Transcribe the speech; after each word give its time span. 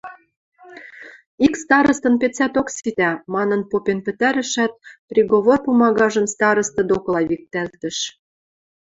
Ик 1.45 1.53
старостын 1.63 2.15
пецӓток 2.21 2.67
ситӓ...– 2.75 3.11
манын 3.33 3.61
попен 3.71 3.99
пӹтӓрӹшӓт, 4.05 4.73
приговор 5.09 5.59
пумагажым 5.65 6.25
староста 6.33 6.81
докыла 6.89 7.21
виктӓлтӹш. 7.29 7.97